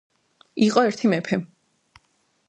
იყო 0.67 0.83
ერთი 0.87 1.11
მეფე 1.11 1.39